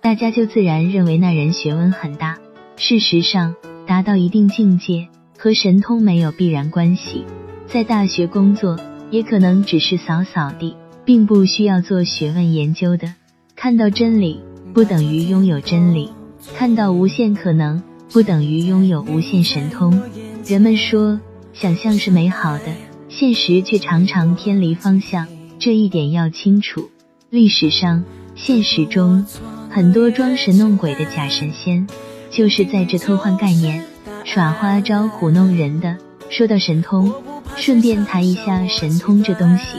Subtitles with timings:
[0.00, 2.38] 大家就自然认为那人学问很大。
[2.76, 3.54] 事实上，
[3.86, 7.24] 达到一定境界和神通没有必然关系。
[7.66, 8.78] 在大学工作，
[9.10, 13.14] 也可能只是扫扫地，并不需要做学问研究的。
[13.56, 14.40] 看到真理，
[14.72, 16.10] 不等于拥有真理；
[16.54, 17.82] 看到无限可能，
[18.12, 20.00] 不等于拥有无限神通。
[20.46, 21.20] 人们说，
[21.52, 22.66] 想象是美好的，
[23.08, 25.26] 现实却常常偏离方向，
[25.58, 26.88] 这一点要清楚。
[27.30, 29.26] 历史上，现实中
[29.70, 31.86] 很多装神弄鬼的假神仙，
[32.30, 33.84] 就是在这偷换概念、
[34.24, 35.96] 耍花招糊弄人的。
[36.30, 37.12] 说到神通，
[37.56, 39.78] 顺便谈一下神通这东西。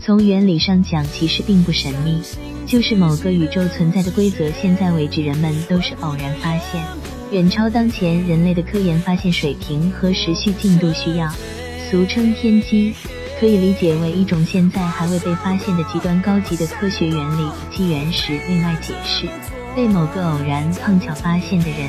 [0.00, 2.20] 从原理上讲，其实并不神秘，
[2.66, 4.50] 就是某个宇宙存在的规则。
[4.50, 6.82] 现在为止，人们都是偶然发现，
[7.30, 11.28] 远超当前人类的科研发现水平和时序进度需要，
[11.90, 12.92] 俗称天机。
[13.38, 18.36] 可以理解为一种现在还未被发现的极端高级的科学原理及原始。
[18.48, 19.28] 另外解释，
[19.76, 21.88] 被某个偶然碰巧发现的人，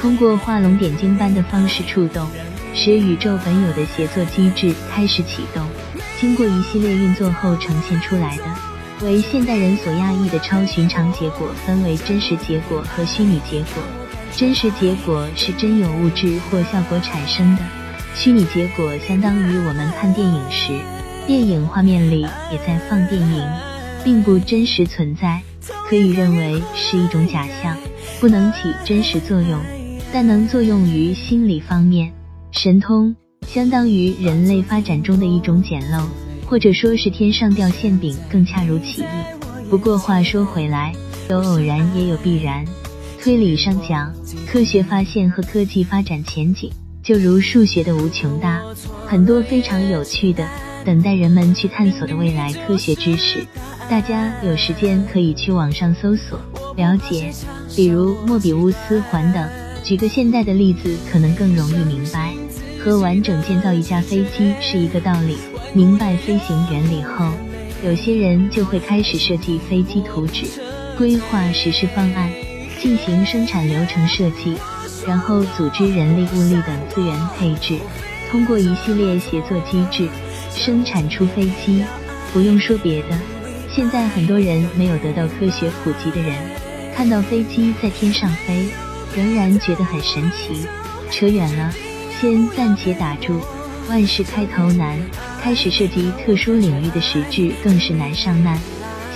[0.00, 2.28] 通过画龙点睛般的方式触动，
[2.74, 5.64] 使宇宙本有的协作机制开始启动。
[6.20, 13.82] 经过一系列运作后呈现出来的，为现代人所压抑的超寻常结果，分为真实结果和虚拟结果。
[14.32, 17.62] 真实结果是真有物质或效果产生的。
[18.14, 20.78] 虚拟结果相当于我们看电影时，
[21.26, 22.20] 电影画面里
[22.52, 23.48] 也在放电影，
[24.04, 25.40] 并不真实存在，
[25.88, 27.76] 可以认为是一种假象，
[28.20, 29.58] 不能起真实作用，
[30.12, 32.12] 但能作用于心理方面。
[32.52, 33.14] 神通
[33.46, 36.04] 相当于人类发展中的一种简陋，
[36.46, 39.04] 或者说是天上掉馅饼更恰如其意。
[39.70, 40.92] 不过话说回来，
[41.30, 42.66] 有偶然也有必然。
[43.22, 44.12] 推理上讲，
[44.46, 46.70] 科学发现和科技发展前景。
[47.10, 48.62] 就如数学的无穷大，
[49.04, 50.48] 很多非常有趣的，
[50.84, 53.44] 等待人们去探索的未来科学知识，
[53.88, 56.38] 大家有时间可以去网上搜索
[56.76, 57.32] 了解，
[57.74, 59.44] 比如莫比乌斯环等。
[59.82, 62.32] 举个现代的例子，可能更容易明白，
[62.78, 65.36] 和完整建造一架飞机是一个道理。
[65.74, 67.28] 明白飞行原理后，
[67.84, 70.44] 有些人就会开始设计飞机图纸，
[70.96, 72.30] 规划实施方案，
[72.80, 74.54] 进行生产流程设计。
[75.06, 77.78] 然后组织人力、物力等资源配置，
[78.30, 80.08] 通过一系列协作机制
[80.54, 81.84] 生产出飞机。
[82.32, 83.18] 不用说别的，
[83.74, 86.38] 现在很多人没有得到科学普及的人，
[86.94, 88.68] 看到飞机在天上飞，
[89.16, 90.66] 仍然觉得很神奇。
[91.10, 91.72] 扯远了，
[92.20, 93.40] 先暂且打住。
[93.88, 94.96] 万事开头难，
[95.42, 98.56] 开始涉及特殊领域的实质更是难上难。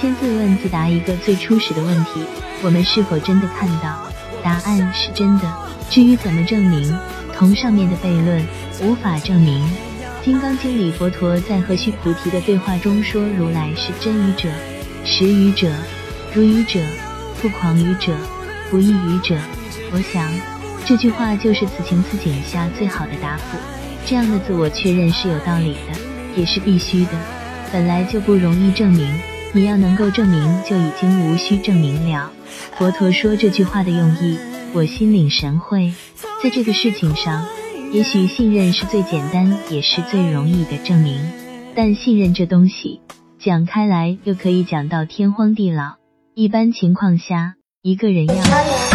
[0.00, 2.22] 先自问自答一个最初始的问题：
[2.62, 4.11] 我们是否真的看到？
[4.42, 5.52] 答案是真的。
[5.90, 6.96] 至于怎么证明，
[7.36, 8.46] 同上面的悖论
[8.82, 9.68] 无法证明。
[10.24, 14.48] 金刚经里佛陀在和须菩提的对话中说：“如来是真语者、
[15.04, 15.68] 实语者、
[16.32, 16.80] 如语者、
[17.40, 18.16] 不狂语者、
[18.70, 19.36] 不异语者。”
[19.92, 20.32] 我想
[20.86, 23.58] 这句话就是此情此景下最好的答复。
[24.06, 25.98] 这样的自我确认是有道理的，
[26.36, 27.10] 也是必须的。
[27.72, 29.08] 本来就不容易证明，
[29.54, 32.32] 你要能够证明，就已经无需证明了。
[32.78, 34.38] 佛陀说这句话的用意。
[34.74, 35.92] 我心领神会，
[36.42, 37.44] 在这个事情上，
[37.92, 41.20] 也许信任是最简单也是最容易的证明。
[41.74, 43.02] 但信任这东西
[43.38, 45.96] 讲开来又可以讲到天荒地老。
[46.34, 48.91] 一般情况下，一个人要。